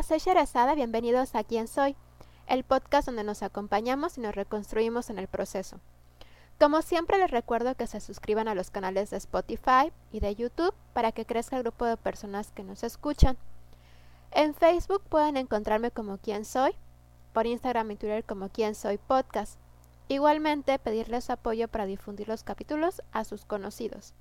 [0.00, 1.94] Hola, soy Sherazada, bienvenidos a Quién Soy,
[2.46, 5.78] el podcast donde nos acompañamos y nos reconstruimos en el proceso.
[6.58, 10.72] Como siempre les recuerdo que se suscriban a los canales de Spotify y de YouTube
[10.94, 13.36] para que crezca el grupo de personas que nos escuchan.
[14.30, 16.74] En Facebook pueden encontrarme como Quién Soy,
[17.34, 19.60] por Instagram y Twitter como Quién Soy Podcast.
[20.08, 24.14] Igualmente pedirles apoyo para difundir los capítulos a sus conocidos.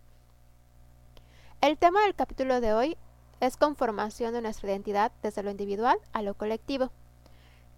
[1.61, 2.97] El tema del capítulo de hoy
[3.39, 6.91] es conformación de nuestra identidad desde lo individual a lo colectivo.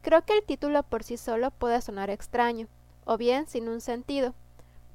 [0.02, 2.68] Creo que el título por sí solo puede sonar extraño,
[3.06, 4.34] o bien sin un sentido,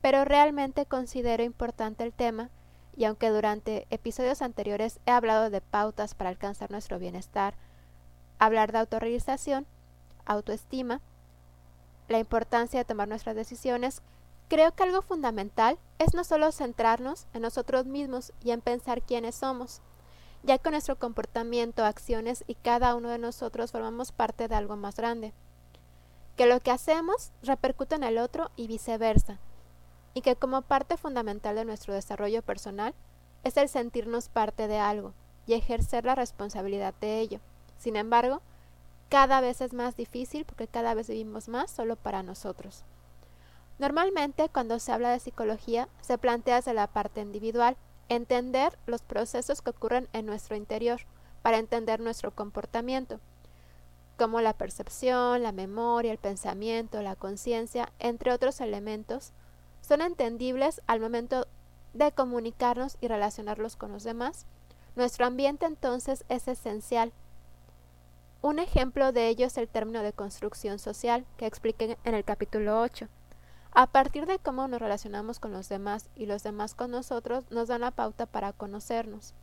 [0.00, 2.50] pero realmente considero importante el tema
[2.96, 7.54] y aunque durante episodios anteriores he hablado de pautas para alcanzar nuestro bienestar,
[8.38, 9.66] hablar de autorrealización,
[10.24, 11.00] autoestima,
[12.08, 14.02] la importancia de tomar nuestras decisiones,
[14.48, 19.34] creo que algo fundamental es no solo centrarnos en nosotros mismos y en pensar quiénes
[19.34, 19.82] somos,
[20.42, 24.96] ya que nuestro comportamiento, acciones y cada uno de nosotros formamos parte de algo más
[24.96, 25.32] grande.
[26.36, 29.38] Que lo que hacemos repercute en el otro y viceversa,
[30.14, 32.94] y que como parte fundamental de nuestro desarrollo personal
[33.44, 35.12] es el sentirnos parte de algo
[35.46, 37.40] y ejercer la responsabilidad de ello.
[37.78, 38.40] Sin embargo,
[39.08, 42.84] cada vez es más difícil porque cada vez vivimos más solo para nosotros.
[43.78, 47.76] Normalmente cuando se habla de psicología se plantea desde la parte individual,
[48.08, 51.00] entender los procesos que ocurren en nuestro interior
[51.42, 53.20] para entender nuestro comportamiento,
[54.16, 59.32] como la percepción, la memoria, el pensamiento, la conciencia, entre otros elementos,
[59.80, 61.46] son entendibles al momento
[61.92, 64.46] de comunicarnos y relacionarlos con los demás.
[64.96, 67.12] Nuestro ambiente entonces es esencial.
[68.42, 72.80] Un ejemplo de ello es el término de construcción social que expliqué en el capítulo
[72.80, 73.08] 8.
[73.78, 77.68] A partir de cómo nos relacionamos con los demás y los demás con nosotros, nos
[77.68, 79.34] dan la pauta para conocernos.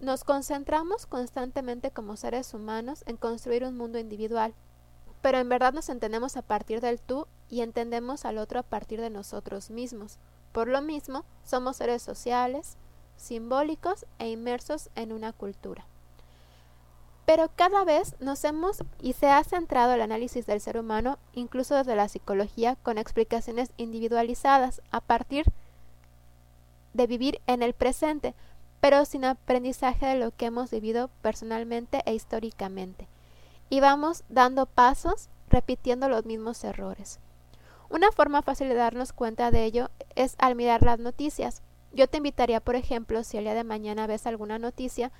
[0.00, 4.54] Nos concentramos constantemente como seres humanos en construir un mundo individual,
[5.20, 8.98] pero en verdad nos entendemos a partir del tú y entendemos al otro a partir
[8.98, 10.16] de nosotros mismos.
[10.52, 12.78] Por lo mismo, somos seres sociales,
[13.18, 15.84] simbólicos e inmersos en una cultura.
[17.28, 21.74] Pero cada vez nos hemos y se ha centrado el análisis del ser humano, incluso
[21.74, 25.44] desde la psicología, con explicaciones individualizadas a partir
[26.94, 28.34] de vivir en el presente,
[28.80, 33.08] pero sin aprendizaje de lo que hemos vivido personalmente e históricamente.
[33.68, 37.20] Y vamos dando pasos repitiendo los mismos errores.
[37.90, 41.60] Una forma fácil de darnos cuenta de ello es al mirar las noticias.
[41.92, 45.12] Yo te invitaría, por ejemplo, si el día de mañana ves alguna noticia,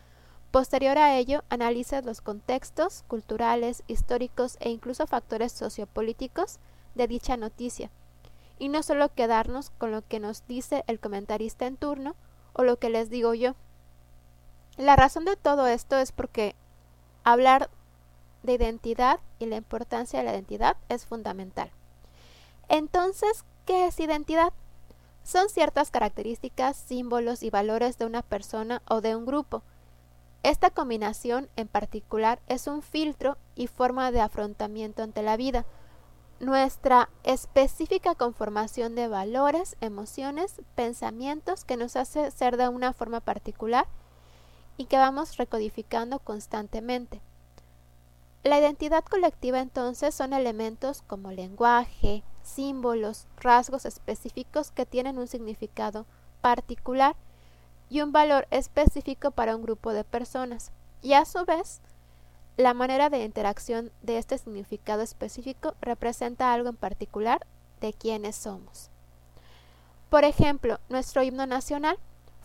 [0.50, 6.58] Posterior a ello, analiza los contextos culturales, históricos e incluso factores sociopolíticos
[6.94, 7.90] de dicha noticia,
[8.58, 12.16] y no solo quedarnos con lo que nos dice el comentarista en turno
[12.54, 13.54] o lo que les digo yo.
[14.78, 16.54] La razón de todo esto es porque
[17.24, 17.68] hablar
[18.42, 21.70] de identidad y la importancia de la identidad es fundamental.
[22.68, 24.52] Entonces, ¿qué es identidad?
[25.24, 29.62] Son ciertas características, símbolos y valores de una persona o de un grupo,
[30.42, 35.66] esta combinación en particular es un filtro y forma de afrontamiento ante la vida.
[36.40, 43.86] Nuestra específica conformación de valores, emociones, pensamientos que nos hace ser de una forma particular
[44.76, 47.20] y que vamos recodificando constantemente.
[48.44, 56.06] La identidad colectiva entonces son elementos como lenguaje, símbolos, rasgos específicos que tienen un significado
[56.40, 57.16] particular
[57.88, 60.72] y un valor específico para un grupo de personas,
[61.02, 61.80] y a su vez,
[62.56, 67.46] la manera de interacción de este significado específico representa algo en particular
[67.80, 68.90] de quienes somos.
[70.10, 71.98] Por ejemplo, nuestro himno nacional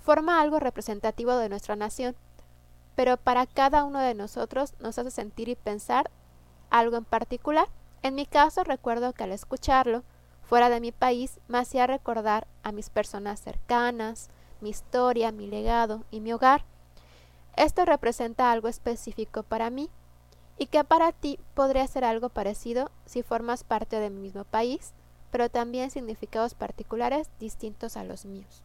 [0.03, 2.15] forma algo representativo de nuestra nación,
[2.95, 6.11] pero para cada uno de nosotros nos hace sentir y pensar
[6.69, 7.67] algo en particular.
[8.01, 10.03] En mi caso recuerdo que al escucharlo,
[10.43, 14.29] fuera de mi país, me hacía recordar a mis personas cercanas,
[14.63, 16.63] mi historia, mi legado y mi hogar.
[17.55, 19.89] Esto representa algo específico para mí
[20.57, 24.93] y que para ti podría ser algo parecido si formas parte de mi mismo país,
[25.29, 28.63] pero también significados particulares distintos a los míos.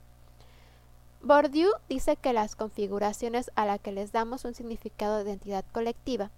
[1.20, 6.30] Bourdieu dice que las configuraciones a las que les damos un significado de identidad colectiva,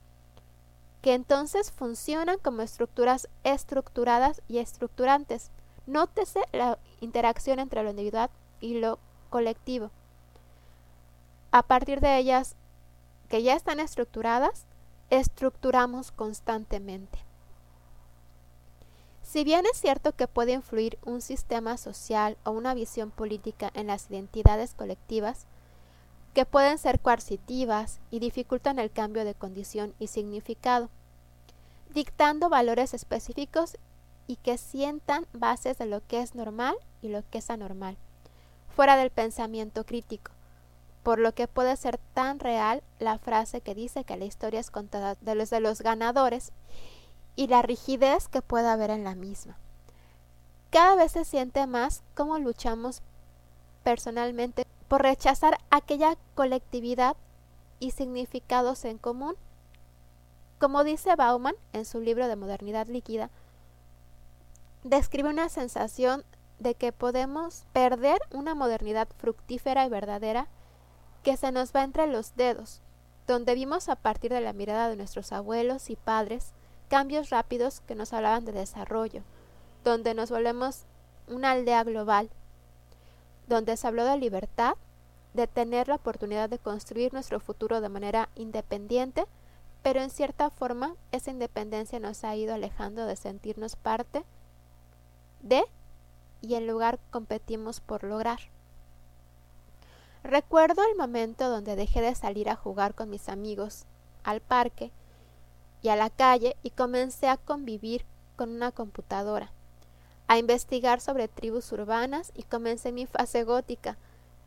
[1.02, 5.50] que entonces funcionan como estructuras estructuradas y estructurantes.
[5.86, 8.30] Nótese la interacción entre lo individual
[8.60, 8.98] y lo
[9.30, 9.90] colectivo.
[11.52, 12.54] A partir de ellas,
[13.28, 14.66] que ya están estructuradas,
[15.08, 17.18] estructuramos constantemente.
[19.22, 23.86] Si bien es cierto que puede influir un sistema social o una visión política en
[23.86, 25.46] las identidades colectivas,
[26.34, 30.90] que pueden ser coercitivas y dificultan el cambio de condición y significado,
[31.92, 33.76] dictando valores específicos
[34.26, 37.96] y que sientan bases de lo que es normal y lo que es anormal,
[38.74, 40.32] fuera del pensamiento crítico,
[41.02, 44.70] por lo que puede ser tan real la frase que dice que la historia es
[44.70, 46.52] contada de los de los ganadores
[47.36, 49.56] y la rigidez que puede haber en la misma.
[50.70, 53.02] Cada vez se siente más cómo luchamos
[53.82, 57.16] personalmente por rechazar aquella colectividad
[57.80, 59.36] y significados en común.
[60.58, 63.30] Como dice Bauman en su libro de Modernidad Líquida,
[64.84, 66.24] describe una sensación
[66.60, 70.46] de que podemos perder una modernidad fructífera y verdadera
[71.24, 72.82] que se nos va entre los dedos,
[73.26, 76.52] donde vimos a partir de la mirada de nuestros abuelos y padres
[76.88, 79.22] cambios rápidos que nos hablaban de desarrollo,
[79.84, 80.84] donde nos volvemos
[81.26, 82.28] una aldea global,
[83.48, 84.74] donde se habló de libertad,
[85.32, 89.24] de tener la oportunidad de construir nuestro futuro de manera independiente,
[89.82, 94.24] pero en cierta forma esa independencia nos ha ido alejando de sentirnos parte
[95.40, 95.64] de
[96.42, 98.40] y en lugar competimos por lograr.
[100.22, 103.86] Recuerdo el momento donde dejé de salir a jugar con mis amigos
[104.22, 104.92] al parque
[105.82, 108.04] y a la calle y comencé a convivir
[108.36, 109.50] con una computadora,
[110.28, 113.96] a investigar sobre tribus urbanas y comencé mi fase gótica,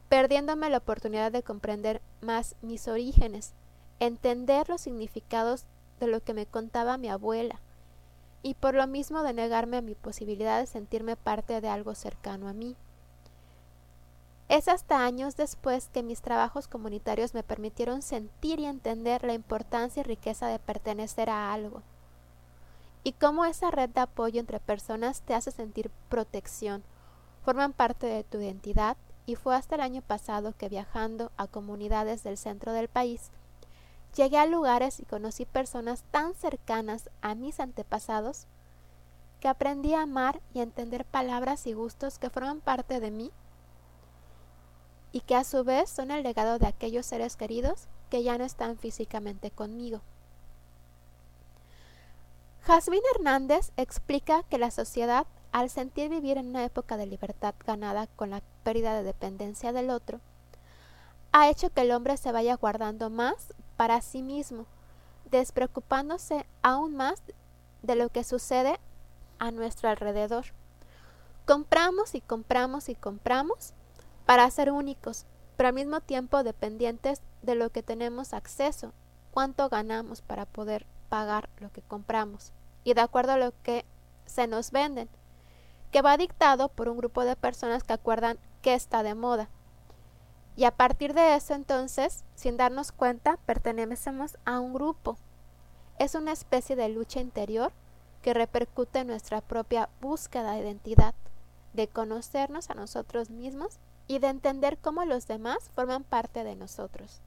[0.09, 3.53] perdiéndome la oportunidad de comprender más mis orígenes,
[3.99, 5.65] entender los significados
[5.99, 7.59] de lo que me contaba mi abuela,
[8.43, 12.49] y por lo mismo de negarme a mi posibilidad de sentirme parte de algo cercano
[12.49, 12.75] a mí.
[14.49, 20.01] Es hasta años después que mis trabajos comunitarios me permitieron sentir y entender la importancia
[20.01, 21.81] y riqueza de pertenecer a algo.
[23.05, 26.83] Y cómo esa red de apoyo entre personas te hace sentir protección,
[27.43, 32.23] forman parte de tu identidad y fue hasta el año pasado que viajando a comunidades
[32.23, 33.31] del centro del país,
[34.15, 38.47] llegué a lugares y conocí personas tan cercanas a mis antepasados
[39.39, 43.31] que aprendí a amar y a entender palabras y gustos que forman parte de mí
[45.11, 48.45] y que a su vez son el legado de aquellos seres queridos que ya no
[48.45, 50.01] están físicamente conmigo.
[52.61, 58.07] Jasmine Hernández explica que la sociedad, al sentir vivir en una época de libertad ganada
[58.07, 60.21] con la pérdida de dependencia del otro,
[61.33, 64.65] ha hecho que el hombre se vaya guardando más para sí mismo,
[65.29, 67.21] despreocupándose aún más
[67.81, 68.79] de lo que sucede
[69.39, 70.45] a nuestro alrededor.
[71.45, 73.73] Compramos y compramos y compramos
[74.25, 75.25] para ser únicos,
[75.57, 78.93] pero al mismo tiempo dependientes de lo que tenemos acceso,
[79.31, 82.53] cuánto ganamos para poder pagar lo que compramos
[82.85, 83.83] y de acuerdo a lo que
[84.25, 85.09] se nos venden,
[85.91, 89.49] que va dictado por un grupo de personas que acuerdan que está de moda.
[90.55, 95.17] Y a partir de eso entonces, sin darnos cuenta, pertenecemos a un grupo.
[95.97, 97.71] Es una especie de lucha interior
[98.21, 101.15] que repercute en nuestra propia búsqueda de identidad,
[101.73, 107.21] de conocernos a nosotros mismos y de entender cómo los demás forman parte de nosotros.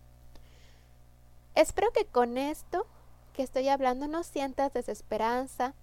[1.54, 2.86] Espero que con esto
[3.32, 5.74] que estoy hablando no sientas desesperanza.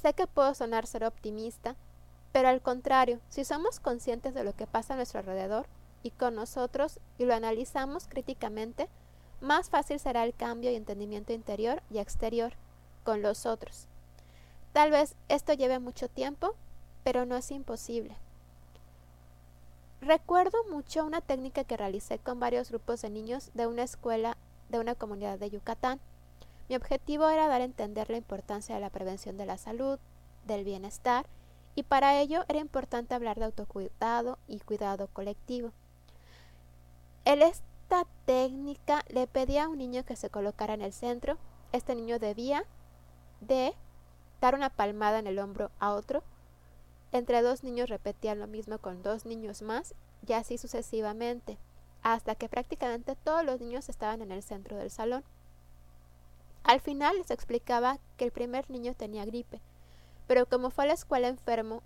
[0.00, 1.76] Sé que puedo sonar ser optimista,
[2.30, 5.66] pero al contrario, si somos conscientes de lo que pasa a nuestro alrededor
[6.02, 8.88] y con nosotros y lo analizamos críticamente,
[9.40, 12.54] más fácil será el cambio y entendimiento interior y exterior
[13.04, 13.88] con los otros.
[14.72, 16.54] Tal vez esto lleve mucho tiempo,
[17.04, 18.16] pero no es imposible.
[20.00, 24.36] Recuerdo mucho una técnica que realicé con varios grupos de niños de una escuela
[24.68, 26.00] de una comunidad de Yucatán.
[26.68, 29.98] Mi objetivo era dar a entender la importancia de la prevención de la salud,
[30.46, 31.26] del bienestar,
[31.74, 35.72] y para ello era importante hablar de autocuidado y cuidado colectivo.
[37.24, 41.38] Esta técnica le pedía a un niño que se colocara en el centro.
[41.72, 42.64] Este niño debía
[43.40, 43.74] de
[44.40, 46.22] dar una palmada en el hombro a otro
[47.12, 49.94] entre dos niños repetían lo mismo con dos niños más
[50.26, 51.58] y así sucesivamente,
[52.02, 55.22] hasta que prácticamente todos los niños estaban en el centro del salón.
[56.64, 59.60] Al final les explicaba que el primer niño tenía gripe,
[60.26, 61.82] pero como fue a la escuela enfermo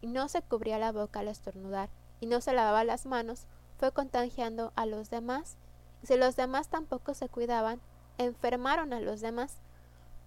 [0.00, 3.46] y no se cubría la boca al estornudar y no se lavaba las manos,
[3.80, 5.56] fue contagiando a los demás.
[6.04, 7.80] Si los demás tampoco se cuidaban,
[8.18, 9.56] enfermaron a los demás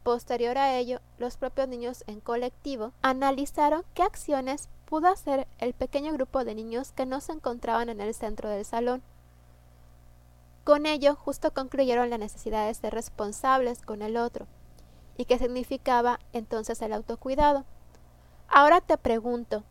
[0.04, 6.12] Posterior a ello, los propios niños en colectivo analizaron qué acciones pudo hacer el pequeño
[6.12, 9.02] grupo de niños que no se encontraban en el centro del salón.
[10.66, 14.46] Con ello, justo concluyeron la necesidad de ser responsables con el otro,
[15.16, 17.64] y qué significaba entonces el autocuidado.
[18.50, 19.64] Ahora te pregunto,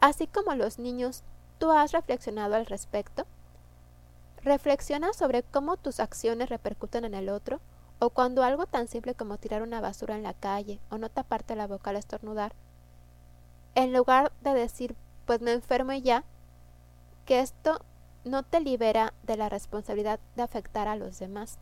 [0.00, 1.24] así como los niños,
[1.62, 3.24] ¿tú has reflexionado al respecto?
[4.42, 7.60] Reflexiona sobre cómo tus acciones repercuten en el otro
[8.00, 11.54] o cuando algo tan simple como tirar una basura en la calle o no taparte
[11.54, 12.52] la boca al estornudar,
[13.76, 16.24] en lugar de decir pues me enfermo y ya,
[17.26, 17.80] que esto
[18.24, 21.58] no te libera de la responsabilidad de afectar a los demás.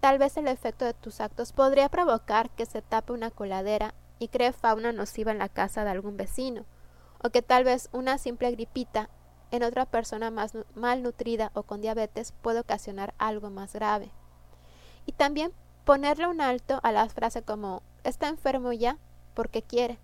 [0.00, 4.28] Tal vez el efecto de tus actos podría provocar que se tape una coladera y
[4.28, 6.66] cree fauna nociva en la casa de algún vecino,
[7.24, 9.08] o que tal vez una simple gripita
[9.52, 14.10] en otra persona más malnutrida o con diabetes puede ocasionar algo más grave.
[15.06, 15.52] Y también
[15.84, 18.98] ponerle un alto a la frase como está enfermo ya
[19.34, 19.98] porque quiere,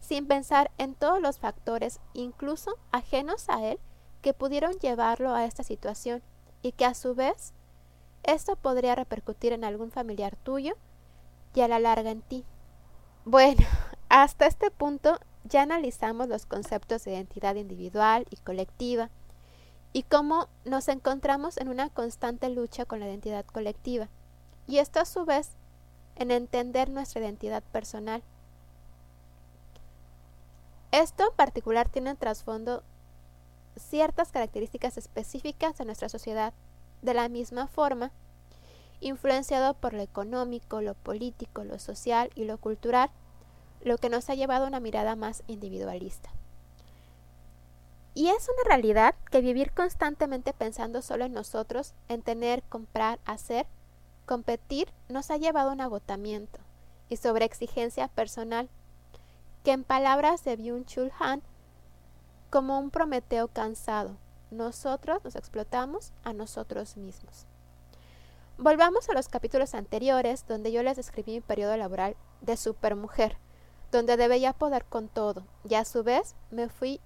[0.00, 3.78] sin pensar en todos los factores, incluso ajenos a él,
[4.22, 6.22] que pudieron llevarlo a esta situación
[6.62, 7.54] y que a su vez
[8.24, 10.74] esto podría repercutir en algún familiar tuyo
[11.54, 12.44] y a la larga en ti.
[13.24, 13.64] Bueno,
[14.08, 19.10] hasta este punto ya analizamos los conceptos de identidad individual y colectiva
[19.92, 24.08] y cómo nos encontramos en una constante lucha con la identidad colectiva
[24.66, 25.50] y esto a su vez
[26.16, 28.22] en entender nuestra identidad personal.
[30.92, 32.82] Esto en particular tiene en trasfondo
[33.76, 36.52] ciertas características específicas de nuestra sociedad,
[37.02, 38.10] de la misma forma,
[39.00, 43.10] influenciado por lo económico, lo político, lo social y lo cultural,
[43.82, 46.30] lo que nos ha llevado a una mirada más individualista.
[48.14, 53.66] Y es una realidad que vivir constantemente pensando solo en nosotros, en tener, comprar, hacer,
[54.26, 56.60] competir, nos ha llevado a un agotamiento
[57.08, 58.68] y sobreexigencia personal,
[59.64, 61.42] que en palabras de Byung-Chul Han,
[62.50, 64.16] como un Prometeo cansado,
[64.50, 67.46] nosotros nos explotamos a nosotros mismos.
[68.58, 73.38] Volvamos a los capítulos anteriores donde yo les describí mi periodo laboral de supermujer,
[73.92, 77.00] donde debía poder con todo, y a su vez me fui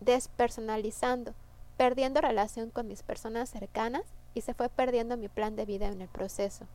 [0.00, 1.34] despersonalizando,
[1.76, 4.02] perdiendo relación con mis personas cercanas
[4.34, 6.66] y se fue perdiendo mi plan de vida en el proceso.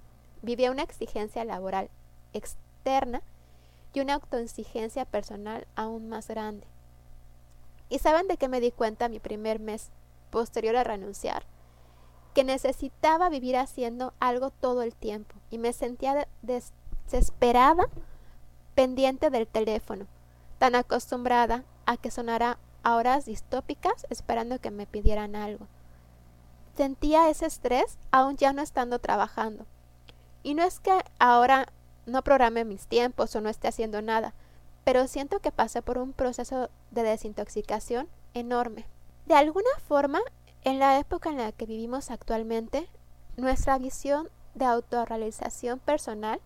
[0.42, 1.90] Vivía una exigencia laboral
[2.34, 3.22] externa
[3.94, 6.68] y una autoexigencia personal aún más grande.
[7.90, 9.92] ¿Y saben de qué me di cuenta mi primer mes
[10.32, 11.46] posterior a renunciar?
[12.34, 17.88] Que necesitaba vivir haciendo algo todo el tiempo y me sentía desesperada
[18.76, 20.08] pendiente del teléfono,
[20.60, 25.68] tan acostumbrada a que sonara a horas distópicas esperando que me pidieran algo.
[26.76, 29.66] Sentía ese estrés aún ya no estando trabajando.
[30.42, 31.68] Y no es que ahora
[32.06, 34.34] no programe mis tiempos o no esté haciendo nada,
[34.84, 38.86] pero siento que pasé por un proceso de desintoxicación enorme.
[39.26, 40.20] De alguna forma,
[40.64, 42.90] en la época en la que vivimos actualmente,
[43.38, 46.42] nuestra visión de autorrealización personal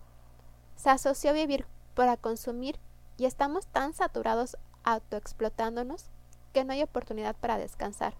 [0.76, 1.66] se asoció a vivir
[1.98, 2.78] para consumir
[3.16, 6.04] y estamos tan saturados autoexplotándonos
[6.52, 8.14] que no hay oportunidad para descansar.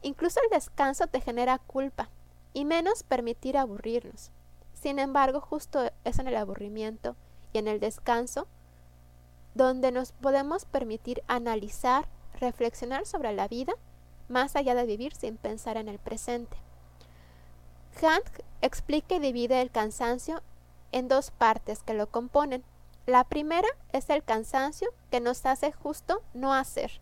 [0.00, 2.08] Incluso el descanso te genera culpa
[2.54, 4.30] y menos permitir aburrirnos.
[4.72, 7.16] Sin embargo, justo es en el aburrimiento
[7.52, 8.46] y en el descanso
[9.54, 12.08] donde nos podemos permitir analizar,
[12.40, 13.74] reflexionar sobre la vida
[14.30, 16.56] más allá de vivir sin pensar en el presente.
[18.00, 18.26] Hunt
[18.62, 20.40] explica y divide el cansancio
[20.92, 22.64] en dos partes que lo componen.
[23.06, 27.00] La primera es el cansancio que nos hace justo no hacer.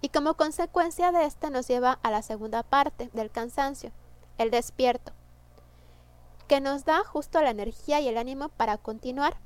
[0.00, 3.92] Y como consecuencia de esta nos lleva a la segunda parte del cansancio,
[4.36, 5.12] el despierto,
[6.48, 9.36] que nos da justo la energía y el ánimo para continuar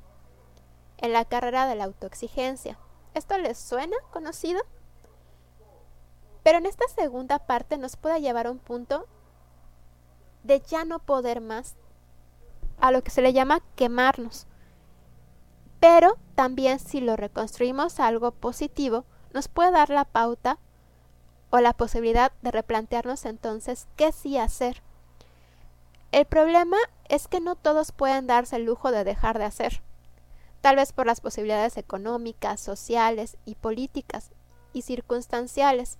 [0.97, 2.79] en la carrera de la autoexigencia.
[3.13, 4.63] ¿Esto les suena conocido?
[6.41, 9.05] Pero en esta segunda parte nos puede llevar a un punto
[10.41, 11.75] de ya no poder más,
[12.79, 14.47] a lo que se le llama quemarnos
[15.83, 20.57] pero también si lo reconstruimos algo positivo, nos puede dar la pauta
[21.49, 24.81] o la posibilidad de replantearnos entonces qué sí hacer.
[26.13, 26.77] El problema
[27.09, 29.81] es que no todos pueden darse el lujo de dejar de hacer,
[30.61, 34.31] tal vez por las posibilidades económicas, sociales y políticas
[34.71, 35.97] y circunstanciales,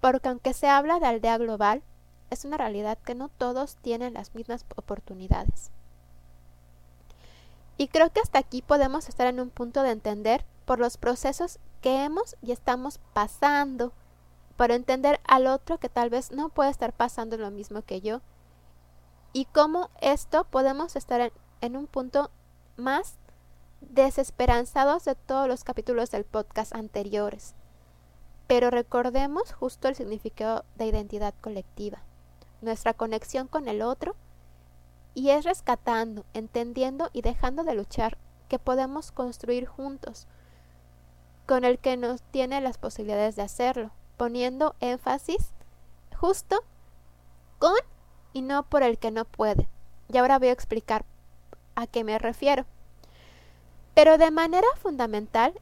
[0.00, 1.82] porque aunque se habla de aldea global,
[2.30, 5.72] es una realidad que no todos tienen las mismas oportunidades.
[7.82, 11.58] Y creo que hasta aquí podemos estar en un punto de entender por los procesos
[11.80, 13.92] que hemos y estamos pasando,
[14.56, 18.20] para entender al otro que tal vez no puede estar pasando lo mismo que yo,
[19.32, 22.30] y cómo esto podemos estar en, en un punto
[22.76, 23.16] más
[23.80, 27.56] desesperanzados de todos los capítulos del podcast anteriores.
[28.46, 32.00] Pero recordemos justo el significado de identidad colectiva,
[32.60, 34.14] nuestra conexión con el otro
[35.14, 40.26] y es rescatando, entendiendo y dejando de luchar que podemos construir juntos,
[41.46, 45.52] con el que nos tiene las posibilidades de hacerlo, poniendo énfasis
[46.16, 46.62] justo
[47.58, 47.74] con
[48.32, 49.68] y no por el que no puede.
[50.08, 51.04] Y ahora voy a explicar
[51.74, 52.64] a qué me refiero.
[53.94, 55.52] Pero de manera fundamental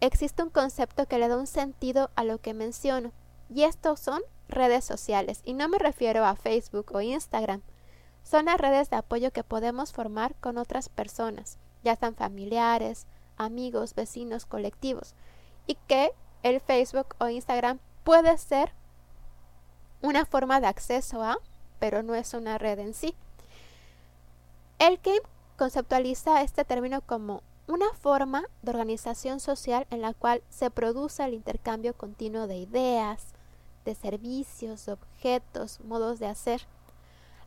[0.00, 3.12] existe un concepto que le da un sentido a lo que menciono,
[3.48, 7.62] y estos son redes sociales, y no me refiero a Facebook o Instagram,
[8.32, 13.94] son las redes de apoyo que podemos formar con otras personas, ya sean familiares, amigos,
[13.94, 15.14] vecinos, colectivos,
[15.66, 18.72] y que el Facebook o Instagram puede ser
[20.00, 21.36] una forma de acceso a,
[21.78, 23.14] pero no es una red en sí.
[24.78, 25.20] El Game
[25.58, 31.34] conceptualiza este término como una forma de organización social en la cual se produce el
[31.34, 33.34] intercambio continuo de ideas,
[33.84, 36.66] de servicios, objetos, modos de hacer.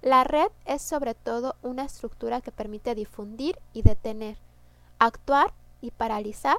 [0.05, 4.38] La red es sobre todo una estructura que permite difundir y detener,
[5.00, 6.57] actuar y paralizar,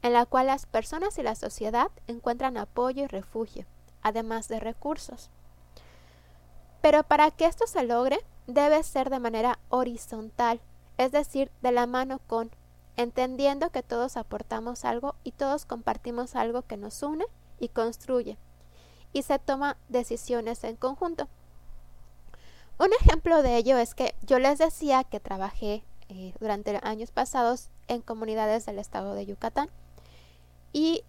[0.00, 3.66] en la cual las personas y la sociedad encuentran apoyo y refugio,
[4.00, 5.28] además de recursos.
[6.80, 10.58] Pero para que esto se logre, debe ser de manera horizontal,
[10.96, 12.50] es decir, de la mano con,
[12.96, 17.26] entendiendo que todos aportamos algo y todos compartimos algo que nos une
[17.60, 18.38] y construye,
[19.12, 21.28] y se toma decisiones en conjunto.
[22.78, 27.70] Un ejemplo de ello es que yo les decía que trabajé eh, durante años pasados
[27.88, 29.68] en comunidades del estado de Yucatán
[30.72, 31.02] y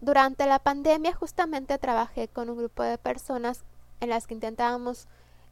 [0.00, 3.64] durante la pandemia justamente trabajé con un grupo de personas
[4.00, 5.08] en las que intentábamos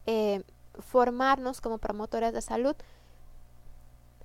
[0.07, 0.43] eh,
[0.79, 2.75] formarnos como promotores de salud.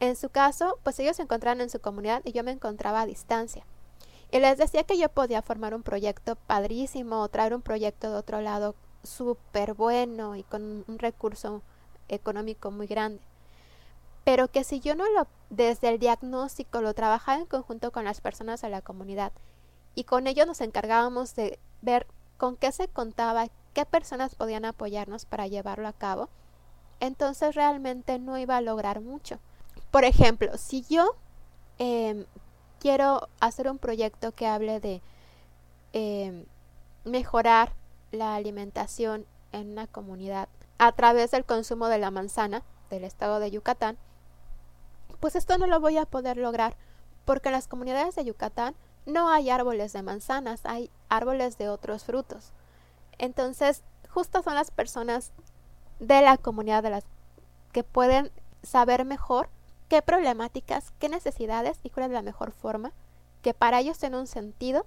[0.00, 3.06] En su caso, pues ellos se encontraban en su comunidad y yo me encontraba a
[3.06, 3.64] distancia.
[4.32, 8.16] Y les decía que yo podía formar un proyecto padrísimo o traer un proyecto de
[8.16, 8.74] otro lado
[9.06, 11.62] súper bueno y con un recurso
[12.08, 13.20] económico muy grande.
[14.24, 18.20] Pero que si yo no lo, desde el diagnóstico, lo trabajaba en conjunto con las
[18.20, 19.32] personas de la comunidad
[19.94, 25.24] y con ellos nos encargábamos de ver con qué se contaba, qué personas podían apoyarnos
[25.24, 26.28] para llevarlo a cabo,
[27.00, 29.38] entonces realmente no iba a lograr mucho.
[29.90, 31.16] Por ejemplo, si yo
[31.78, 32.26] em,
[32.80, 35.02] quiero hacer un proyecto que hable de
[35.92, 36.44] em,
[37.04, 37.72] mejorar
[38.12, 43.50] la alimentación en una comunidad a través del consumo de la manzana del estado de
[43.50, 43.96] Yucatán,
[45.20, 46.76] pues esto no lo voy a poder lograr
[47.24, 48.74] porque en las comunidades de Yucatán
[49.06, 52.52] no hay árboles de manzanas, hay árboles de otros frutos.
[53.18, 55.32] Entonces, justo son las personas
[56.00, 57.04] de la comunidad de las
[57.72, 58.30] que pueden
[58.62, 59.48] saber mejor
[59.88, 62.92] qué problemáticas, qué necesidades y cuál es la mejor forma
[63.42, 64.86] que para ellos tiene un sentido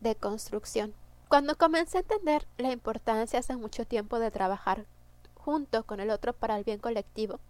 [0.00, 0.94] de construcción.
[1.28, 4.86] Cuando comencé a entender la importancia hace mucho tiempo de trabajar
[5.34, 7.40] junto con el otro para el bien colectivo,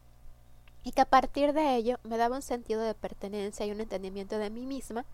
[0.82, 4.38] y que a partir de ello me daba un sentido de pertenencia y un entendimiento
[4.38, 5.04] de mí misma,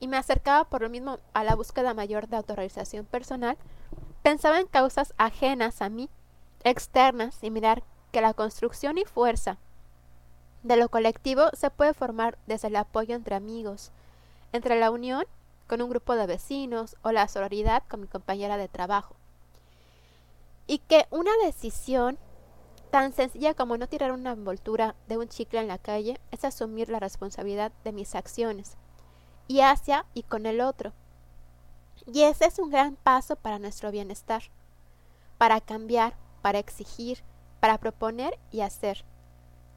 [0.00, 3.56] y me acercaba por lo mismo a la búsqueda mayor de autorrealización personal,
[4.22, 6.10] pensaba en causas ajenas a mí,
[6.64, 9.58] externas, y mirar que la construcción y fuerza
[10.64, 13.92] de lo colectivo se puede formar desde el apoyo entre amigos,
[14.52, 15.24] entre la unión
[15.66, 19.16] con un grupo de vecinos o la sororidad con mi compañera de trabajo.
[20.66, 22.18] Y que una decisión
[22.90, 26.88] tan sencilla como no tirar una envoltura de un chicle en la calle es asumir
[26.88, 28.76] la responsabilidad de mis acciones
[29.48, 30.92] y hacia y con el otro.
[32.06, 34.44] Y ese es un gran paso para nuestro bienestar,
[35.38, 37.24] para cambiar, para exigir,
[37.60, 39.04] para proponer y hacer,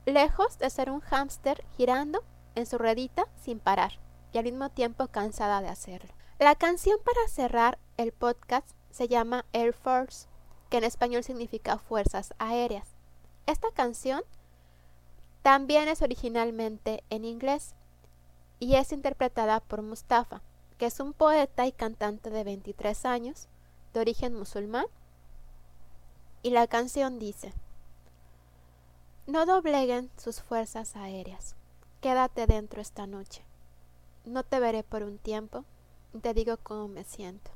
[0.06, 2.23] lejos de ser un hámster girando
[2.56, 4.00] en su ruedita sin parar
[4.34, 6.13] y al mismo tiempo cansada de hacerlo.
[6.40, 10.28] La canción para cerrar el podcast se llama Air Force,
[10.70, 12.96] que en español significa fuerzas aéreas.
[13.46, 14.22] Esta canción
[15.42, 17.74] también es originalmente en inglés
[18.60, 20.42] y es interpretada por Mustafa,
[20.78, 23.48] que es un poeta y cantante de 23 años,
[23.94, 24.86] de origen musulmán,
[26.44, 27.54] y la canción dice,
[29.26, 31.56] No dobleguen sus fuerzas aéreas,
[32.02, 33.44] quédate dentro esta noche,
[34.28, 35.66] no te veré por un tiempo,
[36.22, 37.52] te digo cómo me siento,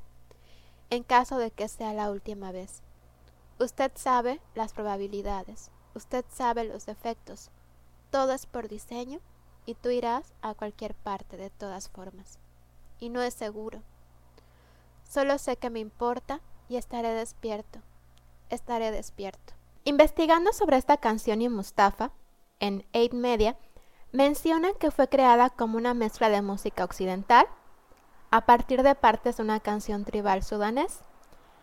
[0.90, 2.82] en caso de que sea la última vez.
[3.58, 7.50] Usted sabe las probabilidades, usted sabe los defectos,
[8.10, 9.20] todo es por diseño
[9.66, 12.38] y tú irás a cualquier parte de todas formas.
[12.98, 13.82] Y no es seguro.
[15.08, 17.80] Solo sé que me importa y estaré despierto.
[18.48, 19.54] Estaré despierto.
[19.84, 22.12] Investigando sobre esta canción y Mustafa,
[22.60, 23.56] en 8 Media,
[24.12, 27.46] mencionan que fue creada como una mezcla de música occidental
[28.30, 31.00] a partir de partes de una canción tribal sudanés,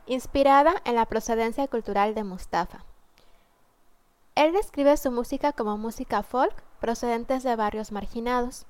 [0.08, 2.84] inspirada en la procedencia cultural de Mustafa.
[4.36, 8.66] Él describe su música como música folk procedentes de barrios marginados.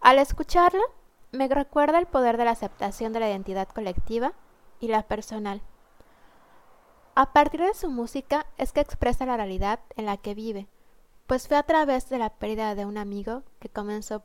[0.00, 0.82] Al escucharla,
[1.32, 4.32] me recuerda el poder de la aceptación de la identidad colectiva
[4.80, 5.62] y la personal.
[7.16, 10.68] A partir de su música es que expresa la realidad en la que vive,
[11.26, 14.22] pues fue a través de la pérdida de un amigo que comenzó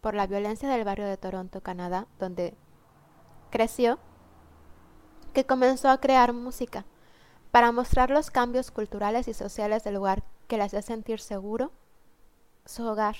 [0.00, 2.54] por la violencia del barrio de Toronto, Canadá, donde
[3.50, 3.98] creció,
[5.32, 6.84] que comenzó a crear música
[7.50, 11.70] para mostrar los cambios culturales y sociales del lugar que le hacía sentir seguro,
[12.64, 13.16] su hogar,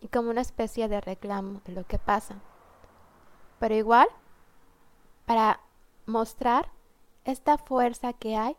[0.00, 2.36] y como una especie de reclamo de lo que pasa.
[3.58, 4.08] Pero igual,
[5.24, 5.60] para
[6.04, 6.70] mostrar
[7.24, 8.56] esta fuerza que hay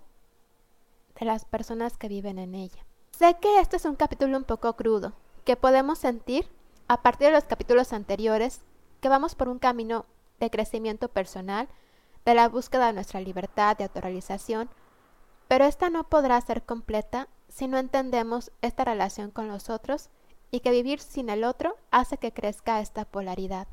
[1.19, 2.86] de las personas que viven en ella.
[3.17, 6.47] Sé que este es un capítulo un poco crudo, que podemos sentir
[6.87, 8.61] a partir de los capítulos anteriores
[9.01, 10.05] que vamos por un camino
[10.39, 11.67] de crecimiento personal,
[12.25, 14.69] de la búsqueda de nuestra libertad, de autorrealización,
[15.47, 20.11] pero esta no podrá ser completa si no entendemos esta relación con los otros
[20.51, 23.67] y que vivir sin el otro hace que crezca esta polaridad.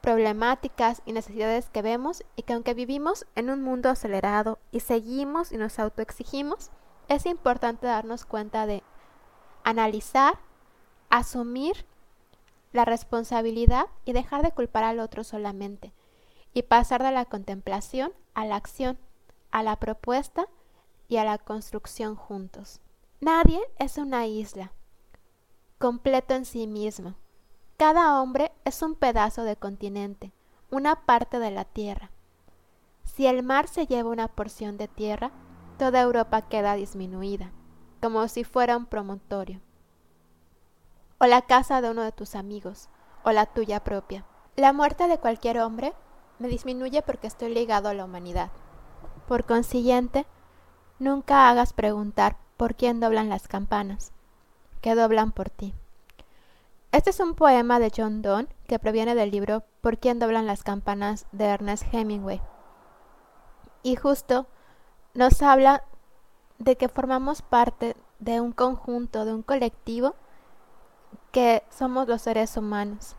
[0.00, 5.50] Problemáticas y necesidades que vemos y que aunque vivimos en un mundo acelerado y seguimos
[5.50, 6.70] y nos autoexigimos,
[7.08, 8.82] es importante darnos cuenta de
[9.62, 10.38] analizar,
[11.10, 11.86] asumir
[12.72, 15.92] la responsabilidad y dejar de culpar al otro solamente
[16.52, 18.98] y pasar de la contemplación a la acción,
[19.50, 20.46] a la propuesta
[21.08, 22.80] y a la construcción juntos.
[23.20, 24.72] Nadie es una isla,
[25.78, 27.14] completo en sí mismo.
[27.76, 30.32] Cada hombre es un pedazo de continente,
[30.70, 32.10] una parte de la tierra.
[33.04, 35.30] Si el mar se lleva una porción de tierra,
[35.78, 37.50] toda Europa queda disminuida,
[38.00, 39.60] como si fuera un promontorio.
[41.18, 42.88] O la casa de uno de tus amigos,
[43.24, 44.24] o la tuya propia.
[44.56, 45.94] La muerte de cualquier hombre
[46.38, 48.50] me disminuye porque estoy ligado a la humanidad.
[49.26, 50.26] Por consiguiente,
[50.98, 54.12] nunca hagas preguntar por quién doblan las campanas,
[54.80, 55.74] que doblan por ti.
[56.92, 60.62] Este es un poema de John Donne que proviene del libro Por quién doblan las
[60.62, 62.40] campanas de Ernest Hemingway.
[63.82, 64.46] Y justo
[65.14, 65.84] nos habla
[66.58, 70.14] de que formamos parte de un conjunto, de un colectivo,
[71.32, 73.16] que somos los seres humanos.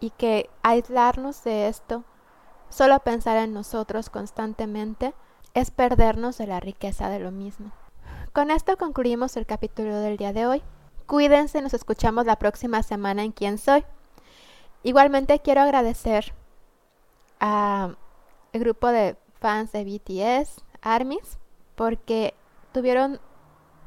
[0.00, 2.04] Y que aislarnos de esto,
[2.68, 5.14] solo pensar en nosotros constantemente,
[5.54, 7.72] es perdernos de la riqueza de lo mismo.
[8.32, 10.62] Con esto concluimos el capítulo del día de hoy.
[11.06, 13.84] Cuídense, nos escuchamos la próxima semana en Quién Soy.
[14.82, 16.32] Igualmente quiero agradecer
[17.38, 17.96] al
[18.52, 21.38] grupo de fans de BTS, ARMYs,
[21.74, 22.34] porque
[22.72, 23.20] tuvieron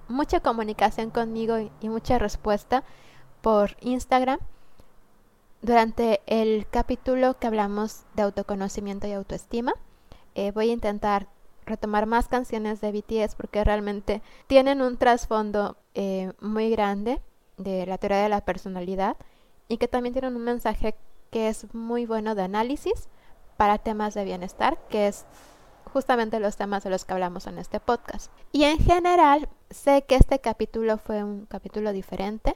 [0.08, 2.84] mucha comunicación conmigo y mucha respuesta
[3.42, 4.40] por Instagram
[5.62, 9.74] durante el capítulo que hablamos de autoconocimiento y autoestima.
[10.36, 11.28] Eh, voy a intentar
[11.66, 17.22] retomar más canciones de BTS porque realmente tienen un trasfondo eh, muy grande
[17.58, 19.18] de la teoría de la personalidad
[19.68, 20.96] y que también tienen un mensaje
[21.32, 23.10] que es muy bueno de análisis
[23.58, 25.26] para temas de bienestar, que es
[25.92, 28.32] justamente los temas de los que hablamos en este podcast.
[28.52, 32.56] Y en general, sé que este capítulo fue un capítulo diferente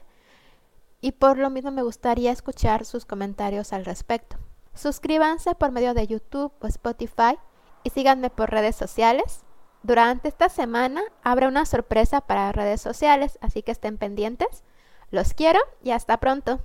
[1.00, 4.36] y por lo mismo me gustaría escuchar sus comentarios al respecto.
[4.74, 7.38] Suscríbanse por medio de YouTube o Spotify
[7.82, 9.40] y síganme por redes sociales.
[9.82, 14.62] Durante esta semana habrá una sorpresa para redes sociales, así que estén pendientes.
[15.10, 16.60] Los quiero y hasta pronto.